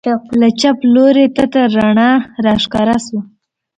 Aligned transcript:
له 0.39 0.47
چپ 0.59 0.77
لوري 0.93 1.25
تته 1.35 1.61
رڼا 1.75 2.11
راښکاره 2.45 2.97
سوه. 3.05 3.21